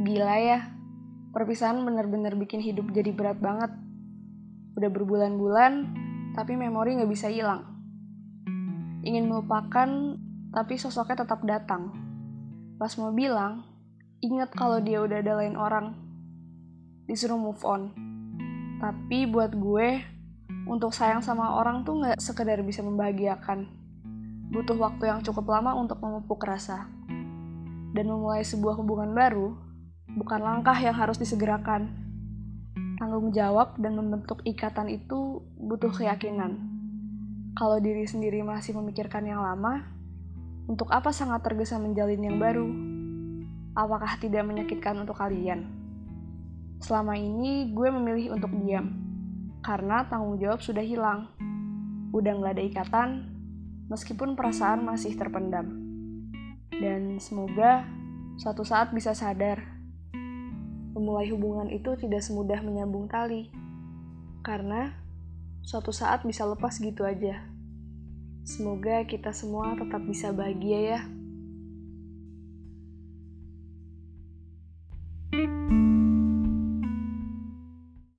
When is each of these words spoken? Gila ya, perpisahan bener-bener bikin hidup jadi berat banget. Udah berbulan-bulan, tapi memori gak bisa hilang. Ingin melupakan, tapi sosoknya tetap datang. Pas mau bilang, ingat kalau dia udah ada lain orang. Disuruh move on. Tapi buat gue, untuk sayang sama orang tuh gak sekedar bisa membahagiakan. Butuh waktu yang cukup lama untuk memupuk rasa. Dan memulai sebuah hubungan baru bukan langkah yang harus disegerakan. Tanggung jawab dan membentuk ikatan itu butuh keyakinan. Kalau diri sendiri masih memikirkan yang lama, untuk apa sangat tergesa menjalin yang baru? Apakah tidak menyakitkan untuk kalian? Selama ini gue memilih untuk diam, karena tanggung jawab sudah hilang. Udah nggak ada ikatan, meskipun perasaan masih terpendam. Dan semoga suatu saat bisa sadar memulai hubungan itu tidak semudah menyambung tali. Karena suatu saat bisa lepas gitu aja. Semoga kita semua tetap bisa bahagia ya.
Gila 0.00 0.36
ya, 0.40 0.64
perpisahan 1.36 1.84
bener-bener 1.84 2.32
bikin 2.32 2.64
hidup 2.64 2.88
jadi 2.88 3.12
berat 3.12 3.36
banget. 3.36 3.68
Udah 4.72 4.88
berbulan-bulan, 4.88 5.72
tapi 6.32 6.56
memori 6.56 6.96
gak 6.96 7.12
bisa 7.12 7.28
hilang. 7.28 7.68
Ingin 9.04 9.28
melupakan, 9.28 10.16
tapi 10.56 10.80
sosoknya 10.80 11.28
tetap 11.28 11.44
datang. 11.44 11.92
Pas 12.80 12.96
mau 12.96 13.12
bilang, 13.12 13.60
ingat 14.24 14.56
kalau 14.56 14.80
dia 14.80 15.04
udah 15.04 15.20
ada 15.20 15.36
lain 15.36 15.60
orang. 15.60 15.92
Disuruh 17.04 17.36
move 17.36 17.60
on. 17.68 17.92
Tapi 18.80 19.28
buat 19.28 19.52
gue, 19.52 20.00
untuk 20.64 20.96
sayang 20.96 21.20
sama 21.20 21.60
orang 21.60 21.84
tuh 21.84 22.00
gak 22.00 22.16
sekedar 22.16 22.64
bisa 22.64 22.80
membahagiakan. 22.80 23.68
Butuh 24.48 24.80
waktu 24.80 25.12
yang 25.12 25.20
cukup 25.20 25.44
lama 25.44 25.76
untuk 25.76 26.00
memupuk 26.00 26.40
rasa. 26.40 26.88
Dan 27.92 28.08
memulai 28.08 28.40
sebuah 28.48 28.80
hubungan 28.80 29.12
baru 29.12 29.68
bukan 30.18 30.40
langkah 30.42 30.74
yang 30.78 30.96
harus 30.96 31.18
disegerakan. 31.18 31.90
Tanggung 32.98 33.32
jawab 33.32 33.78
dan 33.80 33.96
membentuk 33.96 34.44
ikatan 34.44 34.90
itu 34.92 35.40
butuh 35.56 35.92
keyakinan. 35.92 36.58
Kalau 37.56 37.80
diri 37.80 38.06
sendiri 38.06 38.44
masih 38.44 38.76
memikirkan 38.76 39.26
yang 39.26 39.42
lama, 39.42 39.82
untuk 40.70 40.86
apa 40.92 41.10
sangat 41.10 41.42
tergesa 41.42 41.80
menjalin 41.80 42.22
yang 42.22 42.38
baru? 42.38 42.68
Apakah 43.74 44.20
tidak 44.20 44.46
menyakitkan 44.46 45.00
untuk 45.00 45.18
kalian? 45.18 45.66
Selama 46.78 47.18
ini 47.18 47.72
gue 47.74 47.88
memilih 47.90 48.36
untuk 48.38 48.52
diam, 48.62 48.94
karena 49.64 50.06
tanggung 50.06 50.38
jawab 50.38 50.60
sudah 50.62 50.84
hilang. 50.84 51.28
Udah 52.14 52.32
nggak 52.38 52.54
ada 52.54 52.64
ikatan, 52.64 53.08
meskipun 53.88 54.38
perasaan 54.38 54.84
masih 54.84 55.16
terpendam. 55.18 55.74
Dan 56.70 57.18
semoga 57.18 57.84
suatu 58.38 58.64
saat 58.64 58.94
bisa 58.94 59.12
sadar 59.12 59.79
memulai 61.00 61.32
hubungan 61.32 61.72
itu 61.72 61.96
tidak 61.96 62.20
semudah 62.20 62.60
menyambung 62.60 63.08
tali. 63.08 63.48
Karena 64.44 64.92
suatu 65.64 65.96
saat 65.96 66.28
bisa 66.28 66.44
lepas 66.44 66.76
gitu 66.76 67.08
aja. 67.08 67.40
Semoga 68.44 69.00
kita 69.08 69.32
semua 69.32 69.72
tetap 69.80 70.04
bisa 70.04 70.28
bahagia 70.28 71.00
ya. 71.00 71.00